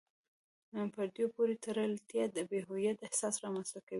پردیو 0.93 1.33
پورې 1.35 1.55
تړلتیا 1.65 2.25
د 2.31 2.37
بې 2.49 2.59
هویتۍ 2.67 3.01
احساس 3.05 3.35
رامنځته 3.43 3.79
کوي. 3.85 3.89